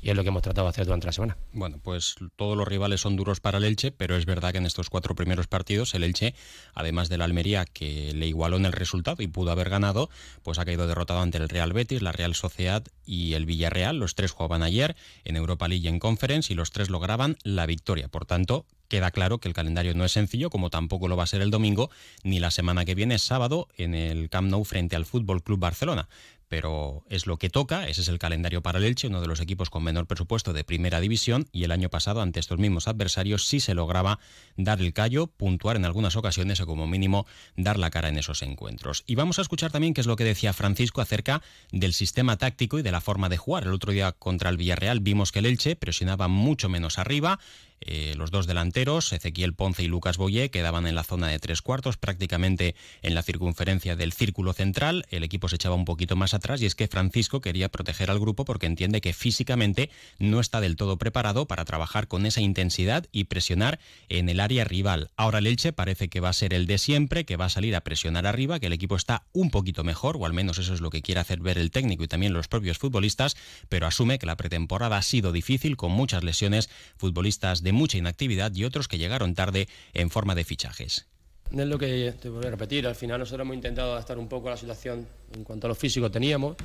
y 0.00 0.10
es 0.10 0.16
lo 0.16 0.22
que 0.22 0.28
hemos 0.28 0.42
tratado 0.42 0.66
de 0.66 0.70
hacer 0.70 0.84
durante 0.84 1.06
la 1.06 1.12
semana. 1.12 1.36
Bueno, 1.52 1.78
pues 1.82 2.16
todos 2.36 2.56
los 2.56 2.66
rivales 2.66 3.00
son 3.00 3.16
duros 3.16 3.40
para 3.40 3.58
el 3.58 3.64
Elche, 3.64 3.92
pero 3.92 4.16
es 4.16 4.26
verdad 4.26 4.52
que 4.52 4.58
en 4.58 4.66
estos 4.66 4.90
cuatro 4.90 5.14
primeros 5.14 5.46
partidos 5.46 5.94
el 5.94 6.04
Elche, 6.04 6.34
además 6.74 7.08
de 7.08 7.18
la 7.18 7.24
Almería 7.24 7.64
que 7.64 8.12
le 8.14 8.26
igualó 8.26 8.56
en 8.56 8.66
el 8.66 8.72
resultado 8.72 9.22
y 9.22 9.26
pudo 9.26 9.50
haber 9.50 9.70
ganado, 9.70 10.10
pues 10.42 10.58
ha 10.58 10.64
caído 10.64 10.86
derrotado 10.86 11.20
ante 11.20 11.38
el 11.38 11.48
Real 11.48 11.72
Betis, 11.72 12.02
la 12.02 12.12
Real 12.12 12.34
Sociedad 12.34 12.84
y 13.04 13.34
el 13.34 13.46
Villarreal. 13.46 13.98
Los 13.98 14.14
tres 14.14 14.32
jugaban 14.32 14.62
ayer 14.62 14.96
en 15.24 15.36
Europa 15.36 15.68
League 15.68 15.84
y 15.84 15.88
en 15.88 15.98
Conference 15.98 16.52
y 16.52 16.56
los 16.56 16.70
tres 16.70 16.90
lograban 16.90 17.36
la 17.42 17.66
victoria. 17.66 18.08
Por 18.08 18.26
tanto, 18.26 18.66
queda 18.88 19.10
claro 19.10 19.38
que 19.38 19.48
el 19.48 19.54
calendario 19.54 19.94
no 19.94 20.04
es 20.04 20.12
sencillo, 20.12 20.50
como 20.50 20.68
tampoco 20.68 21.08
lo 21.08 21.16
va 21.16 21.24
a 21.24 21.26
ser 21.26 21.40
el 21.40 21.50
domingo, 21.50 21.90
ni 22.24 22.40
la 22.40 22.50
semana 22.50 22.84
que 22.84 22.94
viene, 22.94 23.18
sábado, 23.18 23.68
en 23.78 23.94
el 23.94 24.28
Camp 24.28 24.50
Nou 24.50 24.64
frente 24.64 24.96
al 24.96 25.06
Fútbol 25.06 25.42
Club 25.42 25.60
Barcelona 25.60 26.08
pero 26.52 27.02
es 27.08 27.26
lo 27.26 27.38
que 27.38 27.48
toca, 27.48 27.88
ese 27.88 28.02
es 28.02 28.08
el 28.08 28.18
calendario 28.18 28.60
para 28.60 28.78
el 28.78 28.84
Elche, 28.84 29.06
uno 29.08 29.22
de 29.22 29.26
los 29.26 29.40
equipos 29.40 29.70
con 29.70 29.82
menor 29.82 30.06
presupuesto 30.06 30.52
de 30.52 30.64
primera 30.64 31.00
división, 31.00 31.48
y 31.50 31.64
el 31.64 31.72
año 31.72 31.88
pasado 31.88 32.20
ante 32.20 32.40
estos 32.40 32.58
mismos 32.58 32.88
adversarios 32.88 33.46
sí 33.46 33.58
se 33.58 33.72
lograba 33.72 34.18
dar 34.58 34.82
el 34.82 34.92
callo, 34.92 35.28
puntuar 35.28 35.76
en 35.76 35.86
algunas 35.86 36.14
ocasiones 36.14 36.60
o 36.60 36.66
como 36.66 36.86
mínimo 36.86 37.26
dar 37.56 37.78
la 37.78 37.88
cara 37.88 38.10
en 38.10 38.18
esos 38.18 38.42
encuentros. 38.42 39.02
Y 39.06 39.14
vamos 39.14 39.38
a 39.38 39.42
escuchar 39.42 39.72
también 39.72 39.94
qué 39.94 40.02
es 40.02 40.06
lo 40.06 40.16
que 40.16 40.24
decía 40.24 40.52
Francisco 40.52 41.00
acerca 41.00 41.40
del 41.70 41.94
sistema 41.94 42.36
táctico 42.36 42.78
y 42.78 42.82
de 42.82 42.92
la 42.92 43.00
forma 43.00 43.30
de 43.30 43.38
jugar. 43.38 43.62
El 43.62 43.72
otro 43.72 43.92
día 43.92 44.12
contra 44.12 44.50
el 44.50 44.58
Villarreal 44.58 45.00
vimos 45.00 45.32
que 45.32 45.38
el 45.38 45.46
Elche 45.46 45.74
presionaba 45.74 46.28
mucho 46.28 46.68
menos 46.68 46.98
arriba, 46.98 47.38
eh, 47.84 48.14
los 48.16 48.30
dos 48.30 48.46
delanteros, 48.46 49.12
Ezequiel 49.12 49.54
Ponce 49.54 49.82
y 49.82 49.88
Lucas 49.88 50.16
Boyé, 50.16 50.50
quedaban 50.50 50.86
en 50.86 50.94
la 50.94 51.02
zona 51.02 51.28
de 51.28 51.38
tres 51.38 51.62
cuartos, 51.62 51.96
prácticamente 51.96 52.76
en 53.02 53.14
la 53.14 53.22
circunferencia 53.22 53.96
del 53.96 54.12
círculo 54.12 54.52
central. 54.52 55.04
El 55.10 55.24
equipo 55.24 55.48
se 55.48 55.56
echaba 55.56 55.74
un 55.74 55.84
poquito 55.84 56.14
más 56.14 56.32
y 56.60 56.66
es 56.66 56.74
que 56.74 56.88
Francisco 56.88 57.40
quería 57.40 57.68
proteger 57.68 58.10
al 58.10 58.18
grupo 58.18 58.44
porque 58.44 58.66
entiende 58.66 59.00
que 59.00 59.12
físicamente 59.12 59.90
no 60.18 60.40
está 60.40 60.60
del 60.60 60.76
todo 60.76 60.98
preparado 60.98 61.46
para 61.46 61.64
trabajar 61.64 62.08
con 62.08 62.26
esa 62.26 62.40
intensidad 62.40 63.06
y 63.12 63.24
presionar 63.24 63.78
en 64.08 64.28
el 64.28 64.40
área 64.40 64.64
rival. 64.64 65.10
Ahora 65.16 65.38
el 65.38 65.46
Elche 65.46 65.72
parece 65.72 66.08
que 66.08 66.20
va 66.20 66.30
a 66.30 66.32
ser 66.32 66.52
el 66.52 66.66
de 66.66 66.78
siempre, 66.78 67.24
que 67.24 67.36
va 67.36 67.44
a 67.44 67.50
salir 67.50 67.76
a 67.76 67.82
presionar 67.82 68.26
arriba, 68.26 68.58
que 68.58 68.66
el 68.66 68.72
equipo 68.72 68.96
está 68.96 69.24
un 69.32 69.50
poquito 69.50 69.84
mejor, 69.84 70.16
o 70.16 70.26
al 70.26 70.32
menos 70.32 70.58
eso 70.58 70.74
es 70.74 70.80
lo 70.80 70.90
que 70.90 71.02
quiere 71.02 71.20
hacer 71.20 71.40
ver 71.40 71.58
el 71.58 71.70
técnico 71.70 72.02
y 72.02 72.08
también 72.08 72.32
los 72.32 72.48
propios 72.48 72.78
futbolistas, 72.78 73.36
pero 73.68 73.86
asume 73.86 74.18
que 74.18 74.26
la 74.26 74.36
pretemporada 74.36 74.96
ha 74.96 75.02
sido 75.02 75.30
difícil 75.30 75.76
con 75.76 75.92
muchas 75.92 76.24
lesiones, 76.24 76.70
futbolistas 76.96 77.62
de 77.62 77.72
mucha 77.72 77.98
inactividad 77.98 78.52
y 78.54 78.64
otros 78.64 78.88
que 78.88 78.98
llegaron 78.98 79.34
tarde 79.34 79.68
en 79.94 80.10
forma 80.10 80.34
de 80.34 80.44
fichajes. 80.44 81.11
Es 81.52 81.66
lo 81.66 81.78
que 81.78 82.14
te 82.18 82.30
voy 82.30 82.46
a 82.46 82.50
repetir, 82.50 82.86
al 82.86 82.94
final 82.94 83.20
nosotros 83.20 83.44
hemos 83.44 83.56
intentado 83.56 83.92
adaptar 83.92 84.16
un 84.16 84.26
poco 84.26 84.48
a 84.48 84.52
la 84.52 84.56
situación 84.56 85.06
en 85.34 85.44
cuanto 85.44 85.66
a 85.66 85.68
lo 85.68 85.74
físico 85.74 86.10
teníamos, 86.10 86.56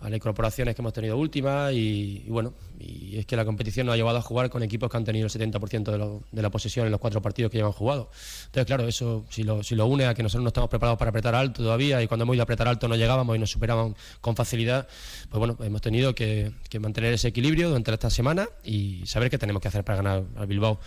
a 0.00 0.10
las 0.10 0.16
incorporaciones 0.16 0.74
que 0.74 0.82
hemos 0.82 0.92
tenido 0.92 1.16
últimas 1.16 1.72
y, 1.72 2.24
bueno, 2.26 2.52
y 2.80 3.16
es 3.16 3.26
que 3.26 3.36
la 3.36 3.44
competición 3.44 3.86
nos 3.86 3.94
ha 3.94 3.96
llevado 3.96 4.18
a 4.18 4.22
jugar 4.22 4.50
con 4.50 4.64
equipos 4.64 4.90
que 4.90 4.96
han 4.96 5.04
tenido 5.04 5.26
el 5.26 5.32
70% 5.32 6.20
de, 6.32 6.42
la 6.42 6.50
posesión 6.50 6.84
en 6.86 6.90
los 6.90 7.00
cuatro 7.00 7.22
partidos 7.22 7.52
que 7.52 7.58
llevan 7.58 7.72
jugado. 7.72 8.10
Entonces, 8.46 8.66
claro, 8.66 8.88
eso 8.88 9.24
si 9.30 9.44
lo, 9.44 9.62
si 9.62 9.76
lo 9.76 9.86
une 9.86 10.06
a 10.06 10.14
que 10.14 10.24
nosotros 10.24 10.42
no 10.42 10.48
estamos 10.48 10.68
preparados 10.68 10.98
para 10.98 11.10
apretar 11.10 11.36
alto 11.36 11.62
todavía 11.62 12.02
y 12.02 12.08
cuando 12.08 12.24
hemos 12.24 12.34
ido 12.34 12.42
a 12.42 12.44
apretar 12.44 12.66
alto 12.66 12.88
no 12.88 12.96
llegábamos 12.96 13.36
y 13.36 13.38
nos 13.38 13.50
superaban 13.50 13.94
con 14.20 14.34
facilidad, 14.34 14.88
pues 15.30 15.38
bueno, 15.38 15.56
hemos 15.60 15.80
tenido 15.80 16.12
que, 16.12 16.50
que 16.68 16.80
mantener 16.80 17.12
ese 17.12 17.28
equilibrio 17.28 17.68
durante 17.68 17.92
esta 17.92 18.10
semana 18.10 18.48
y 18.64 19.06
saber 19.06 19.30
qué 19.30 19.38
tenemos 19.38 19.62
que 19.62 19.68
hacer 19.68 19.84
para 19.84 19.98
ganar 19.98 20.24
al 20.36 20.46
Bilbao. 20.48 20.80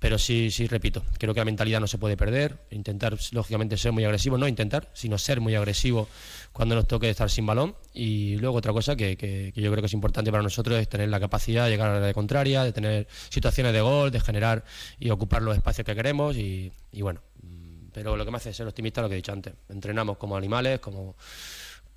Pero 0.00 0.18
sí, 0.18 0.50
sí, 0.50 0.66
repito, 0.66 1.04
creo 1.18 1.34
que 1.34 1.40
la 1.40 1.44
mentalidad 1.44 1.78
no 1.78 1.86
se 1.86 1.98
puede 1.98 2.16
perder, 2.16 2.56
intentar, 2.70 3.18
lógicamente, 3.32 3.76
ser 3.76 3.92
muy 3.92 4.02
agresivo, 4.02 4.38
no 4.38 4.48
intentar, 4.48 4.88
sino 4.94 5.18
ser 5.18 5.42
muy 5.42 5.54
agresivo 5.54 6.08
cuando 6.52 6.74
nos 6.74 6.88
toque 6.88 7.10
estar 7.10 7.28
sin 7.28 7.44
balón. 7.44 7.76
Y 7.92 8.36
luego 8.38 8.56
otra 8.56 8.72
cosa 8.72 8.96
que, 8.96 9.18
que, 9.18 9.52
yo 9.54 9.70
creo 9.70 9.82
que 9.82 9.86
es 9.86 9.92
importante 9.92 10.30
para 10.30 10.42
nosotros 10.42 10.78
es 10.78 10.88
tener 10.88 11.10
la 11.10 11.20
capacidad 11.20 11.66
de 11.66 11.72
llegar 11.72 11.90
a 11.90 12.00
la 12.00 12.14
contraria, 12.14 12.64
de 12.64 12.72
tener 12.72 13.08
situaciones 13.28 13.74
de 13.74 13.82
gol, 13.82 14.10
de 14.10 14.20
generar 14.20 14.64
y 14.98 15.10
ocupar 15.10 15.42
los 15.42 15.54
espacios 15.54 15.84
que 15.84 15.94
queremos. 15.94 16.34
Y, 16.34 16.72
bueno, 16.92 17.20
mm, 17.42 17.90
pero 17.92 18.16
lo 18.16 18.24
que 18.24 18.30
me 18.30 18.38
hace 18.38 18.54
ser 18.54 18.66
optimista 18.66 19.02
es 19.02 19.02
lo 19.02 19.08
que 19.10 19.16
he 19.16 19.16
dicho 19.16 19.32
antes. 19.32 19.52
Entrenamos 19.68 20.16
como 20.16 20.34
animales, 20.34 20.80
como 20.80 21.14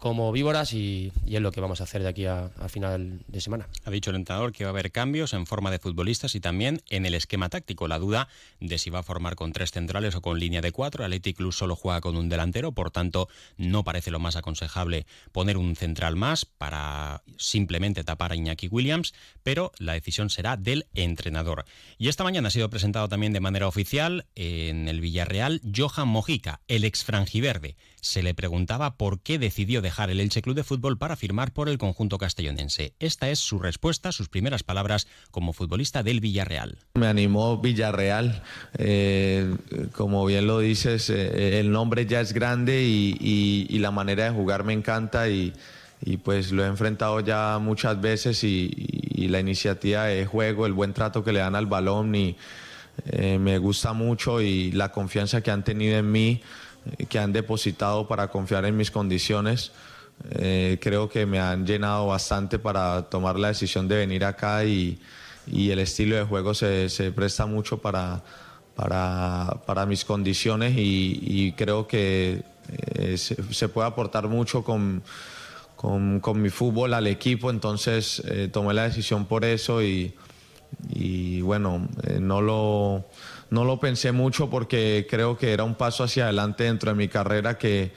como 0.04 0.34
víboras 0.34 0.74
y, 0.74 1.14
es 1.26 1.40
lo 1.40 1.54
que 1.54 1.62
vamos 1.62 1.80
a 1.80 1.86
hacer 1.86 2.04
de 2.04 2.10
aquí 2.10 2.26
a, 2.26 2.50
final 2.68 3.22
de 3.26 3.40
semana. 3.40 3.70
Ha 3.86 3.90
dicho 3.90 4.10
el 4.10 4.18
entrenador 4.18 4.52
que 4.52 4.66
va 4.66 4.72
a 4.72 4.74
haber 4.74 4.92
cambios 4.92 5.32
en 5.32 5.46
forma 5.46 5.72
de 5.72 5.80
futbolistas 5.80 6.36
y 6.36 6.42
también 6.42 6.82
en 6.90 7.06
el 7.06 7.14
esquema 7.14 7.48
táctico. 7.48 7.88
La 7.88 8.00
duda 8.00 8.28
de 8.60 8.78
si 8.80 8.90
va 8.90 9.00
a 9.00 9.04
formar 9.04 9.36
con 9.36 9.54
tres 9.54 9.72
centrales 9.72 10.14
o 10.16 10.22
con 10.22 10.40
línea 10.40 10.60
de 10.60 10.74
cuatro. 10.74 11.06
El 11.06 11.14
Athletic 11.14 11.38
Club 11.38 11.54
solo 11.54 11.78
juega 11.78 12.02
con 12.02 12.18
un 12.18 12.28
delantero, 12.28 12.74
por 12.74 12.92
tanto 12.92 13.30
no 13.56 13.86
parece 13.86 14.12
lo 14.12 14.20
más 14.20 14.36
aconsejable 14.36 15.06
poner 15.32 15.56
un 15.56 15.74
central 15.78 16.18
más 16.18 16.44
para 16.44 17.24
simplemente 17.38 18.04
tapar 18.04 18.34
a 18.34 18.36
Iñaki 18.36 18.68
Williams, 18.68 19.14
pero 19.42 19.72
la 19.78 19.94
decisión 19.94 20.30
será 20.30 20.58
del 20.58 20.86
entrenador. 20.96 21.64
Y 21.98 22.10
esta 22.10 22.26
mañana 22.26 22.50
ha 22.50 22.52
sido 22.52 22.70
presentado 22.70 23.08
también 23.08 23.32
de 23.32 23.40
manera 23.40 23.70
oficial 23.70 24.26
en 24.36 24.90
el 24.90 25.00
Villarreal 25.00 25.62
Johan 25.74 26.10
Mojica, 26.10 26.60
el 26.68 26.84
ex 26.84 27.06
frangiverde. 27.06 27.78
Se 28.02 28.22
le 28.22 28.34
preguntaba 28.34 28.98
por 28.98 29.22
qué 29.22 29.40
decidió 29.40 29.82
dejar 29.82 29.93
el 30.02 30.20
Elche 30.20 30.42
Club 30.42 30.56
de 30.56 30.64
Fútbol 30.64 30.98
para 30.98 31.16
firmar 31.16 31.54
por 31.54 31.70
el 31.70 31.78
conjunto 31.78 32.18
castellonense. 32.18 32.94
Esta 33.00 33.30
es 33.30 33.40
su 33.40 33.60
respuesta, 33.60 34.12
sus 34.12 34.28
primeras 34.28 34.64
palabras 34.64 35.08
como 35.32 35.54
futbolista 35.54 36.04
del 36.04 36.20
Villarreal. 36.20 36.80
Me 36.96 37.08
animó 37.08 37.58
Villarreal. 37.60 38.42
Eh, 38.78 39.56
como 39.92 40.26
bien 40.26 40.48
lo 40.48 40.60
dices, 40.60 41.10
eh, 41.10 41.60
el 41.60 41.72
nombre 41.72 42.06
ya 42.06 42.22
es 42.22 42.34
grande 42.34 42.84
y, 42.84 43.78
la 43.84 43.92
manera 43.92 44.24
de 44.24 44.32
jugar 44.32 44.64
me 44.64 44.74
encanta 44.74 45.30
y, 45.30 45.54
pues 46.24 46.52
lo 46.52 46.64
he 46.64 46.68
enfrentado 46.68 47.20
ya 47.20 47.60
muchas 47.60 48.00
veces 48.02 48.44
y, 48.44 49.28
la 49.28 49.40
iniciativa 49.40 50.06
de 50.06 50.26
juego, 50.26 50.66
el 50.66 50.74
buen 50.74 50.94
trato 50.94 51.24
que 51.24 51.32
le 51.32 51.40
dan 51.40 51.56
al 51.56 51.66
balón 51.66 52.14
y 52.14 52.36
eh, 53.06 53.40
me 53.40 53.58
gusta 53.58 53.94
mucho 53.94 54.42
y 54.42 54.72
la 54.72 54.92
confianza 54.92 55.42
que 55.42 55.50
han 55.50 55.64
tenido 55.64 55.98
en 55.98 56.12
mí, 56.12 56.42
eh, 56.42 56.42
que 57.10 57.20
han 57.20 57.34
depositado 57.34 58.08
para 58.08 58.28
confiar 58.30 58.66
en 58.66 58.76
mis 58.78 58.92
condiciones. 58.92 59.72
Eh, 60.32 60.78
creo 60.82 61.10
que 61.10 61.26
me 61.26 61.40
han 61.40 61.66
llenado 61.66 62.08
bastante 62.08 62.60
para 62.60 63.04
tomar 63.04 63.40
la 63.40 63.50
decisión 63.50 63.88
de 63.88 63.98
venir 63.98 64.26
acá 64.26 64.64
y, 64.64 65.00
el 65.48 65.80
estilo 65.80 66.16
de 66.16 66.24
juego 66.24 66.54
se, 66.54 67.12
presta 67.14 67.46
mucho 67.46 67.80
para, 67.80 68.24
para, 68.76 69.86
mis 69.86 70.06
condiciones 70.06 70.74
y, 70.78 71.54
creo 71.58 71.86
que 71.88 72.44
se, 73.18 73.68
puede 73.70 73.88
aportar 73.88 74.30
mucho 74.30 74.64
con, 74.64 75.04
con, 75.76 76.42
mi 76.42 76.50
fútbol 76.50 76.94
al 76.94 77.08
equipo, 77.08 77.50
entonces 77.50 78.24
tomé 78.54 78.74
la 78.74 78.84
decisión 78.84 79.26
por 79.26 79.44
eso 79.44 79.84
y, 79.84 80.14
y 80.90 81.42
bueno, 81.42 81.88
eh, 82.04 82.20
no, 82.20 82.42
lo, 82.42 83.06
no 83.50 83.66
lo 83.66 83.80
pensé 83.80 84.12
mucho 84.12 84.50
porque 84.50 85.08
creo 85.10 85.38
que 85.38 85.54
era 85.54 85.64
un 85.64 85.76
paso 85.76 86.04
hacia 86.04 86.26
adelante 86.26 86.66
dentro 86.66 86.92
de 86.92 86.98
mi 86.98 87.08
carrera 87.08 87.58
que, 87.58 87.92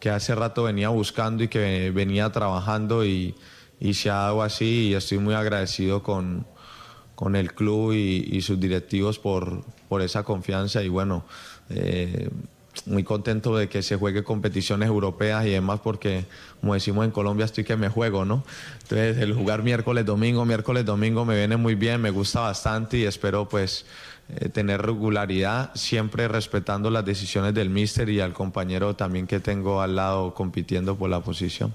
que 0.00 0.10
hace 0.10 0.34
rato 0.34 0.64
venía 0.64 0.88
buscando 0.88 1.44
y 1.44 1.48
que 1.48 1.90
venía 1.90 2.30
trabajando 2.30 3.04
y, 3.04 3.34
y 3.80 3.94
se 3.94 4.10
ha 4.10 4.14
dado 4.14 4.42
así 4.42 4.88
y 4.88 4.94
estoy 4.94 5.18
muy 5.18 5.34
agradecido 5.34 6.02
con, 6.02 6.46
con 7.14 7.36
el 7.36 7.54
club 7.54 7.92
y, 7.92 8.40
sus 8.40 8.58
directivos 8.58 9.18
por, 9.18 9.64
por 9.88 10.02
esa 10.02 10.22
confianza 10.22 10.82
y 10.82 10.88
bueno, 10.88 11.24
eh, 11.70 12.28
muy 12.86 13.04
contento 13.04 13.56
de 13.56 13.68
que 13.68 13.82
se 13.82 13.96
juegue 13.96 14.24
competiciones 14.24 14.88
europeas 14.88 15.46
y 15.46 15.50
demás 15.50 15.80
porque, 15.82 16.24
como 16.60 16.74
decimos 16.74 17.04
en 17.04 17.10
Colombia, 17.10 17.44
estoy 17.44 17.64
que 17.64 17.76
me 17.76 17.88
juego, 17.88 18.24
¿no? 18.24 18.44
Entonces, 18.82 19.18
el 19.18 19.34
jugar 19.34 19.62
miércoles, 19.62 20.04
domingo, 20.06 20.44
miércoles, 20.44 20.84
domingo 20.84 21.24
me 21.24 21.36
viene 21.36 21.56
muy 21.56 21.74
bien, 21.74 22.00
me 22.00 22.10
gusta 22.10 22.40
bastante 22.40 22.98
y 22.98 23.04
espero 23.04 23.48
pues 23.48 23.84
eh, 24.28 24.48
tener 24.48 24.80
regularidad, 24.80 25.70
siempre 25.74 26.28
respetando 26.28 26.90
las 26.90 27.04
decisiones 27.04 27.54
del 27.54 27.70
míster 27.70 28.08
y 28.08 28.20
al 28.20 28.32
compañero 28.32 28.94
también 28.94 29.26
que 29.26 29.40
tengo 29.40 29.82
al 29.82 29.96
lado 29.96 30.32
compitiendo 30.34 30.96
por 30.96 31.10
la 31.10 31.20
posición. 31.20 31.74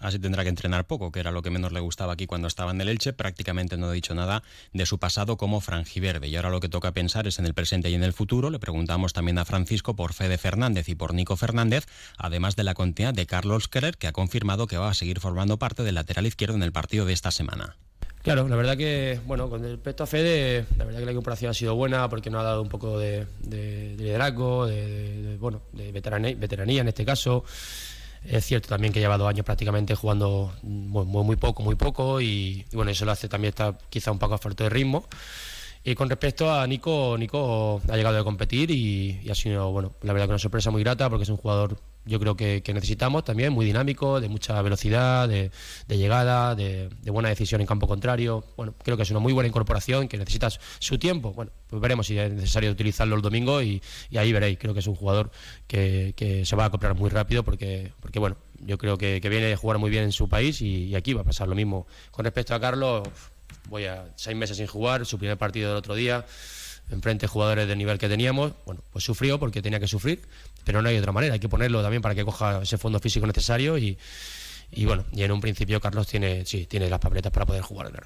Así 0.00 0.18
tendrá 0.18 0.42
que 0.42 0.48
entrenar 0.48 0.86
poco, 0.86 1.12
que 1.12 1.20
era 1.20 1.30
lo 1.30 1.42
que 1.42 1.50
menos 1.50 1.72
le 1.72 1.80
gustaba 1.80 2.14
aquí 2.14 2.26
cuando 2.26 2.48
estaba 2.48 2.70
en 2.72 2.80
el 2.80 2.88
Elche. 2.88 3.12
Prácticamente 3.12 3.76
no 3.76 3.86
ha 3.86 3.92
dicho 3.92 4.14
nada 4.14 4.42
de 4.72 4.86
su 4.86 4.98
pasado 4.98 5.36
como 5.36 5.60
franjiverde. 5.60 6.28
Y 6.28 6.36
ahora 6.36 6.50
lo 6.50 6.60
que 6.60 6.68
toca 6.68 6.92
pensar 6.92 7.26
es 7.26 7.38
en 7.38 7.46
el 7.46 7.54
presente 7.54 7.90
y 7.90 7.94
en 7.94 8.02
el 8.02 8.12
futuro. 8.12 8.50
Le 8.50 8.58
preguntamos 8.58 9.12
también 9.12 9.38
a 9.38 9.44
Francisco 9.44 9.94
por 9.94 10.14
Fede 10.14 10.38
Fernández 10.38 10.88
y 10.88 10.94
por 10.94 11.14
Nico 11.14 11.36
Fernández, 11.36 11.86
además 12.16 12.56
de 12.56 12.64
la 12.64 12.74
continuidad 12.74 13.14
de 13.14 13.26
Carlos 13.26 13.68
Keller, 13.68 13.96
que 13.96 14.06
ha 14.06 14.12
confirmado 14.12 14.66
que 14.66 14.78
va 14.78 14.88
a 14.88 14.94
seguir 14.94 15.20
formando 15.20 15.58
parte 15.58 15.82
del 15.82 15.94
lateral 15.94 16.26
izquierdo 16.26 16.56
en 16.56 16.62
el 16.62 16.72
partido 16.72 17.04
de 17.04 17.12
esta 17.12 17.30
semana. 17.30 17.76
Claro, 18.22 18.46
la 18.48 18.56
verdad 18.56 18.76
que, 18.76 19.18
bueno, 19.26 19.48
con 19.48 19.62
respecto 19.62 20.04
a 20.04 20.06
Fede, 20.06 20.66
la 20.76 20.84
verdad 20.84 21.00
que 21.00 21.06
la 21.06 21.14
comparación 21.14 21.50
ha 21.50 21.54
sido 21.54 21.74
buena 21.74 22.06
porque 22.10 22.28
nos 22.28 22.40
ha 22.40 22.44
dado 22.44 22.60
un 22.60 22.68
poco 22.68 22.98
de, 22.98 23.26
liderazgo, 23.48 24.66
de, 24.66 25.38
bueno, 25.40 25.62
de 25.72 25.90
veteranía 25.90 26.82
en 26.82 26.88
este 26.88 27.06
caso. 27.06 27.44
Es 28.24 28.44
cierto 28.44 28.68
también 28.68 28.92
que 28.92 29.00
lleva 29.00 29.16
dos 29.16 29.28
años 29.28 29.46
prácticamente 29.46 29.94
jugando 29.94 30.52
muy, 30.62 31.06
muy 31.06 31.36
poco, 31.36 31.62
muy 31.62 31.74
poco 31.74 32.20
y, 32.20 32.66
bueno, 32.72 32.90
eso 32.90 33.04
lo 33.04 33.12
hace 33.12 33.28
también 33.28 33.50
estar 33.50 33.78
quizá 33.88 34.12
un 34.12 34.18
poco 34.18 34.34
a 34.34 34.38
falta 34.38 34.64
de 34.64 34.70
ritmo. 34.70 35.06
Y 35.82 35.94
con 35.94 36.10
respecto 36.10 36.52
a 36.52 36.66
Nico, 36.66 37.16
Nico 37.18 37.80
ha 37.88 37.96
llegado 37.96 38.18
a 38.18 38.24
competir 38.24 38.70
y, 38.70 39.28
ha 39.30 39.34
sido, 39.34 39.72
bueno, 39.72 39.92
la 40.02 40.12
verdad 40.12 40.26
que 40.26 40.32
una 40.32 40.38
sorpresa 40.38 40.70
muy 40.70 40.82
grata 40.82 41.08
porque 41.08 41.22
es 41.22 41.30
un 41.30 41.38
jugador 41.38 41.78
yo 42.06 42.18
creo 42.18 42.34
que, 42.36 42.62
necesitamos 42.74 43.24
también, 43.24 43.52
muy 43.52 43.66
dinámico, 43.66 44.20
de 44.20 44.28
mucha 44.28 44.60
velocidad, 44.62 45.28
de, 45.28 45.50
llegada, 45.88 46.54
de, 46.54 46.88
buena 47.06 47.28
decisión 47.28 47.60
en 47.60 47.66
campo 47.66 47.86
contrario. 47.86 48.44
Bueno, 48.56 48.74
creo 48.82 48.96
que 48.96 49.02
es 49.02 49.10
una 49.10 49.20
muy 49.20 49.32
buena 49.32 49.48
incorporación, 49.48 50.08
que 50.08 50.16
necesitas 50.16 50.60
su 50.78 50.98
tiempo. 50.98 51.32
Bueno, 51.32 51.52
pues 51.68 51.80
veremos 51.80 52.06
si 52.06 52.18
es 52.18 52.32
necesario 52.32 52.70
utilizarlo 52.70 53.16
el 53.16 53.22
domingo 53.22 53.62
y, 53.62 53.82
ahí 54.16 54.32
veréis. 54.32 54.58
Creo 54.58 54.72
que 54.72 54.80
es 54.80 54.86
un 54.86 54.94
jugador 54.94 55.30
que, 55.66 56.42
se 56.44 56.56
va 56.56 56.64
a 56.64 56.66
acoplar 56.66 56.94
muy 56.94 57.10
rápido 57.10 57.44
porque, 57.44 57.92
porque 58.00 58.18
bueno, 58.18 58.36
yo 58.58 58.78
creo 58.78 58.96
que, 58.96 59.20
viene 59.20 59.52
a 59.52 59.56
jugar 59.56 59.78
muy 59.78 59.90
bien 59.90 60.04
en 60.04 60.12
su 60.12 60.28
país 60.28 60.62
y, 60.62 60.94
aquí 60.94 61.12
va 61.12 61.20
a 61.20 61.24
pasar 61.24 61.48
lo 61.48 61.54
mismo. 61.54 61.86
Con 62.10 62.24
respecto 62.24 62.54
a 62.54 62.60
Carlos, 62.60 63.08
voy 63.68 63.86
a 63.86 64.12
seis 64.16 64.36
meses 64.36 64.56
sin 64.56 64.66
jugar, 64.66 65.06
su 65.06 65.18
primer 65.18 65.38
partido 65.38 65.68
del 65.68 65.78
otro 65.78 65.94
día 65.94 66.24
enfrente 66.90 67.26
jugadores 67.26 67.68
del 67.68 67.78
nivel 67.78 67.98
que 67.98 68.08
teníamos, 68.08 68.52
bueno, 68.66 68.82
pues 68.92 69.04
sufrió 69.04 69.38
porque 69.38 69.62
tenía 69.62 69.80
que 69.80 69.88
sufrir, 69.88 70.22
pero 70.64 70.82
no 70.82 70.88
hay 70.88 70.98
otra 70.98 71.12
manera, 71.12 71.34
hay 71.34 71.40
que 71.40 71.48
ponerlo 71.48 71.82
también 71.82 72.02
para 72.02 72.14
que 72.14 72.24
coja 72.24 72.62
ese 72.62 72.78
fondo 72.78 72.98
físico 72.98 73.26
necesario 73.26 73.78
y, 73.78 73.98
y 74.70 74.84
bueno, 74.84 75.04
y 75.12 75.22
en 75.22 75.32
un 75.32 75.40
principio 75.40 75.80
Carlos 75.80 76.06
tiene, 76.06 76.44
sí, 76.46 76.66
tiene 76.66 76.90
las 76.90 77.00
papeletas 77.00 77.32
para 77.32 77.46
poder 77.46 77.62
jugar 77.62 77.88
en 77.88 77.96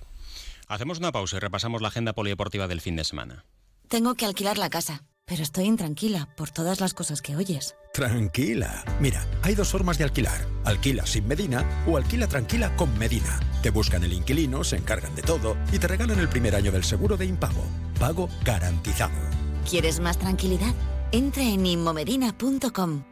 Hacemos 0.66 0.98
una 0.98 1.12
pausa 1.12 1.36
y 1.36 1.40
repasamos 1.40 1.82
la 1.82 1.88
agenda 1.88 2.14
polideportiva 2.14 2.68
del 2.68 2.80
fin 2.80 2.96
de 2.96 3.04
semana. 3.04 3.44
Tengo 3.88 4.14
que 4.14 4.24
alquilar 4.24 4.56
la 4.56 4.70
casa, 4.70 5.04
pero 5.26 5.42
estoy 5.42 5.64
intranquila 5.64 6.34
por 6.36 6.50
todas 6.50 6.80
las 6.80 6.94
cosas 6.94 7.20
que 7.20 7.36
oyes. 7.36 7.74
Tranquila. 7.92 8.82
Mira, 8.98 9.26
hay 9.42 9.54
dos 9.54 9.68
formas 9.68 9.98
de 9.98 10.04
alquilar. 10.04 10.46
Alquila 10.64 11.06
sin 11.06 11.28
Medina 11.28 11.84
o 11.86 11.98
alquila 11.98 12.26
tranquila 12.26 12.74
con 12.76 12.98
Medina. 12.98 13.38
Te 13.64 13.70
buscan 13.70 14.04
el 14.04 14.12
inquilino, 14.12 14.62
se 14.62 14.76
encargan 14.76 15.14
de 15.14 15.22
todo 15.22 15.56
y 15.72 15.78
te 15.78 15.88
regalan 15.88 16.18
el 16.18 16.28
primer 16.28 16.54
año 16.54 16.70
del 16.70 16.84
seguro 16.84 17.16
de 17.16 17.24
impago. 17.24 17.64
Pago 17.98 18.28
garantizado. 18.44 19.18
¿Quieres 19.66 20.00
más 20.00 20.18
tranquilidad? 20.18 20.74
Entra 21.12 21.42
en 21.44 21.64
inmomedina.com. 21.64 23.04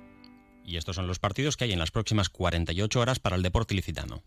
Y 0.63 0.77
estos 0.77 0.97
son 0.97 1.07
los 1.07 1.19
partidos 1.19 1.57
que 1.57 1.65
hay 1.65 1.73
en 1.73 1.79
las 1.79 1.91
próximas 1.91 2.29
48 2.29 3.01
horas 3.01 3.19
para 3.19 3.37
el 3.37 3.43
deporte 3.43 3.73
ilicitano. 3.73 4.25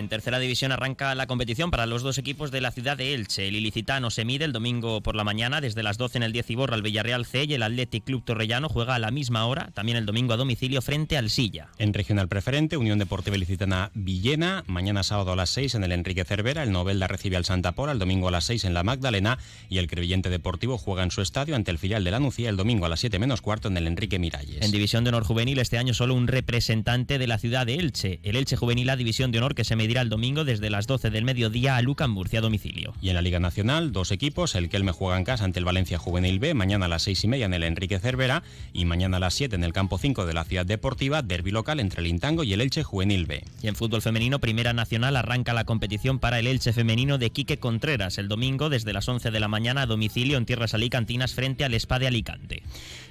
En 0.00 0.08
tercera 0.08 0.38
división 0.38 0.72
arranca 0.72 1.14
la 1.14 1.26
competición 1.26 1.70
para 1.70 1.84
los 1.84 2.00
dos 2.00 2.16
equipos 2.16 2.50
de 2.50 2.62
la 2.62 2.70
ciudad 2.70 2.96
de 2.96 3.12
Elche. 3.12 3.48
El 3.48 3.56
ilicitano 3.56 4.08
se 4.08 4.24
mide 4.24 4.46
el 4.46 4.52
domingo 4.52 5.02
por 5.02 5.14
la 5.14 5.24
mañana 5.24 5.60
desde 5.60 5.82
las 5.82 5.98
12 5.98 6.16
en 6.16 6.22
el 6.22 6.32
10 6.32 6.48
y 6.48 6.54
borra 6.54 6.74
al 6.74 6.80
Villarreal 6.80 7.26
C 7.26 7.44
y 7.44 7.52
el 7.52 7.62
Athletic 7.62 8.04
Club 8.04 8.24
Torrellano 8.24 8.70
juega 8.70 8.94
a 8.94 8.98
la 8.98 9.10
misma 9.10 9.44
hora, 9.44 9.72
también 9.74 9.98
el 9.98 10.06
domingo 10.06 10.32
a 10.32 10.38
domicilio 10.38 10.80
frente 10.80 11.18
al 11.18 11.28
Silla. 11.28 11.68
En 11.76 11.92
regional 11.92 12.28
preferente, 12.28 12.78
Unión 12.78 12.98
Deportiva 12.98 13.36
Ilicitana 13.36 13.90
Villena, 13.92 14.64
mañana 14.66 15.02
sábado 15.02 15.32
a 15.32 15.36
las 15.36 15.50
6 15.50 15.74
en 15.74 15.84
el 15.84 15.92
Enrique 15.92 16.24
Cervera, 16.24 16.62
el 16.62 16.72
Novelda 16.72 17.06
recibe 17.06 17.36
al 17.36 17.44
Santa 17.44 17.72
Pola, 17.72 17.92
el 17.92 17.98
domingo 17.98 18.28
a 18.28 18.30
las 18.30 18.44
6 18.44 18.64
en 18.64 18.72
la 18.72 18.84
Magdalena 18.84 19.38
y 19.68 19.76
el 19.76 19.86
Crevillente 19.86 20.30
Deportivo 20.30 20.78
juega 20.78 21.02
en 21.02 21.10
su 21.10 21.20
estadio 21.20 21.56
ante 21.56 21.70
el 21.72 21.78
filial 21.78 22.04
de 22.04 22.10
la 22.10 22.20
Nucía 22.20 22.48
el 22.48 22.56
domingo 22.56 22.86
a 22.86 22.88
las 22.88 23.00
7 23.00 23.18
menos 23.18 23.42
cuarto 23.42 23.68
en 23.68 23.76
el 23.76 23.86
Enrique 23.86 24.18
Miralles. 24.18 24.64
En 24.64 24.72
División 24.72 25.04
de 25.04 25.10
Honor 25.10 25.24
Juvenil 25.24 25.58
este 25.58 25.76
año 25.76 25.92
solo 25.92 26.14
un 26.14 26.26
representante 26.26 27.18
de 27.18 27.26
la 27.26 27.36
ciudad 27.36 27.66
de 27.66 27.74
Elche, 27.74 28.20
el 28.22 28.36
Elche 28.36 28.56
Juvenil 28.56 28.88
a 28.88 28.96
División 28.96 29.30
de 29.30 29.36
Honor 29.36 29.54
que 29.54 29.64
se 29.64 29.76
el 29.98 30.08
domingo 30.08 30.44
desde 30.44 30.70
las 30.70 30.86
12 30.86 31.10
del 31.10 31.24
mediodía 31.24 31.76
a 31.76 31.82
Lucan 31.82 32.10
Murcia 32.10 32.38
a 32.38 32.42
domicilio. 32.42 32.94
Y 33.00 33.08
en 33.08 33.14
la 33.14 33.22
Liga 33.22 33.40
Nacional, 33.40 33.92
dos 33.92 34.12
equipos, 34.12 34.54
el 34.54 34.68
Kelme 34.68 34.92
juega 34.92 35.18
en 35.18 35.24
casa 35.24 35.44
ante 35.44 35.58
el 35.58 35.64
Valencia 35.64 35.98
Juvenil 35.98 36.38
B, 36.38 36.54
mañana 36.54 36.86
a 36.86 36.88
las 36.88 37.02
6 37.02 37.24
y 37.24 37.28
media 37.28 37.46
en 37.46 37.54
el 37.54 37.62
Enrique 37.62 37.98
Cervera 37.98 38.42
y 38.72 38.84
mañana 38.84 39.16
a 39.16 39.20
las 39.20 39.34
7 39.34 39.56
en 39.56 39.64
el 39.64 39.72
campo 39.72 39.98
5 39.98 40.26
de 40.26 40.34
la 40.34 40.44
Ciudad 40.44 40.66
Deportiva, 40.66 41.22
derby 41.22 41.50
local 41.50 41.80
entre 41.80 42.00
el 42.00 42.06
Intango 42.06 42.44
y 42.44 42.52
el 42.52 42.60
Elche 42.60 42.82
Juvenil 42.82 43.26
B. 43.26 43.42
Y 43.62 43.68
en 43.68 43.76
fútbol 43.76 44.02
femenino, 44.02 44.38
Primera 44.38 44.72
Nacional 44.72 45.16
arranca 45.16 45.52
la 45.52 45.64
competición 45.64 46.18
para 46.18 46.38
el 46.38 46.46
Elche 46.46 46.72
femenino 46.72 47.18
de 47.18 47.30
Quique 47.30 47.58
Contreras 47.58 48.18
el 48.18 48.28
domingo 48.28 48.68
desde 48.68 48.92
las 48.92 49.08
11 49.08 49.30
de 49.30 49.40
la 49.40 49.48
mañana 49.48 49.82
a 49.82 49.86
domicilio 49.86 50.38
en 50.38 50.46
tierras 50.46 50.74
alicantinas 50.74 51.34
frente 51.34 51.64
al 51.64 51.74
Spa 51.74 51.98
de 51.98 52.06
Alicante. 52.06 52.62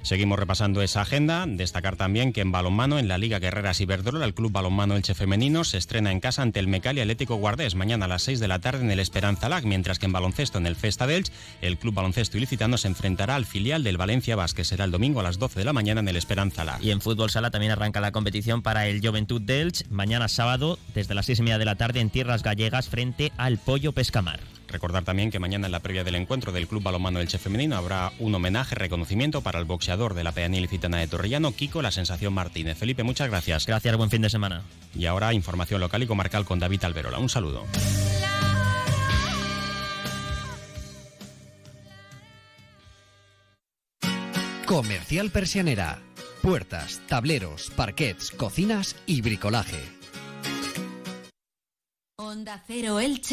Seguimos 0.02 0.38
repasando 0.38 0.82
esa 0.82 1.02
agenda. 1.02 1.44
Destacar 1.46 1.96
también 1.96 2.32
que 2.32 2.40
en 2.40 2.52
balonmano, 2.52 2.98
en 2.98 3.08
la 3.08 3.18
Liga 3.18 3.38
Guerreras 3.38 3.80
Iberdrola, 3.80 4.24
el 4.24 4.34
Club 4.34 4.52
Balonmano 4.52 4.96
Elche 4.96 5.14
Femenino 5.14 5.64
se 5.64 5.78
estrena 5.78 6.10
en 6.10 6.20
casa 6.20 6.42
ante 6.42 6.60
el 6.60 6.68
Mecali 6.68 7.00
Atlético 7.00 7.36
Guardés 7.36 7.74
mañana 7.74 8.06
a 8.06 8.08
las 8.08 8.22
6 8.22 8.40
de 8.40 8.48
la 8.48 8.58
tarde 8.58 8.82
en 8.82 8.90
el 8.90 9.00
Esperanza 9.00 9.48
Lag, 9.48 9.64
mientras 9.64 9.98
que 9.98 10.06
en 10.06 10.12
baloncesto 10.12 10.58
en 10.58 10.66
el 10.66 10.76
Festa 10.76 11.06
del 11.06 11.24
el 11.60 11.78
Club 11.78 11.94
Baloncesto 11.94 12.38
Ilicitano 12.38 12.78
se 12.78 12.88
enfrentará 12.88 13.36
al 13.36 13.44
filial 13.44 13.82
del 13.84 13.96
Valencia 13.98 14.36
Vázquez. 14.36 14.68
Será 14.68 14.84
el 14.84 14.90
domingo 14.90 15.20
a 15.20 15.22
las 15.22 15.38
12 15.38 15.60
de 15.60 15.64
la 15.64 15.72
mañana 15.72 16.00
en 16.00 16.08
el 16.08 16.16
Esperanza 16.16 16.64
Lag. 16.64 16.82
Y 16.82 16.90
en 16.90 17.00
fútbol 17.00 17.30
sala 17.30 17.50
también 17.50 17.72
arranca 17.72 18.00
la 18.00 18.12
competición 18.12 18.62
para 18.62 18.86
el 18.86 19.06
Juventud 19.06 19.42
Delch 19.42 19.86
mañana 19.90 20.28
sábado 20.28 20.78
desde 20.94 21.14
las 21.14 21.26
6 21.26 21.40
y 21.40 21.42
media 21.42 21.58
de 21.58 21.64
la 21.64 21.76
tarde 21.76 22.00
en 22.00 22.10
tierras 22.10 22.42
gallegas 22.42 22.88
frente 22.88 23.32
al 23.36 23.58
Pollo 23.58 23.92
Pescamar. 23.92 24.40
Recordar 24.70 25.04
también 25.04 25.30
que 25.30 25.38
mañana 25.38 25.66
en 25.66 25.72
la 25.72 25.80
previa 25.80 26.04
del 26.04 26.14
encuentro 26.14 26.52
del 26.52 26.68
Club 26.68 26.82
Balonmano 26.82 27.20
Elche 27.20 27.38
Femenino 27.38 27.76
habrá 27.76 28.12
un 28.18 28.34
homenaje, 28.34 28.74
reconocimiento 28.74 29.42
para 29.42 29.58
el 29.58 29.64
boxeador 29.64 30.14
de 30.14 30.24
la 30.24 30.32
pedanía 30.32 30.60
ilicitana 30.60 30.98
de 30.98 31.08
Torrellano, 31.08 31.52
Kiko 31.52 31.82
La 31.82 31.90
Sensación 31.90 32.32
Martínez. 32.32 32.78
Felipe, 32.78 33.02
muchas 33.02 33.28
gracias. 33.28 33.66
Gracias, 33.66 33.96
buen 33.96 34.10
fin 34.10 34.22
de 34.22 34.30
semana. 34.30 34.62
Y 34.94 35.06
ahora 35.06 35.34
información 35.34 35.80
local 35.80 36.02
y 36.02 36.06
comarcal 36.06 36.44
con 36.44 36.58
David 36.58 36.84
Alberola. 36.84 37.18
Un 37.18 37.28
saludo. 37.28 37.66
Comercial 44.66 45.30
Persianera. 45.30 45.98
Puertas, 46.42 47.00
tableros, 47.08 47.70
parquets, 47.74 48.30
cocinas 48.30 48.94
y 49.04 49.20
bricolaje. 49.20 49.82
Onda 52.16 52.62
Cero 52.66 53.00
Elche. 53.00 53.28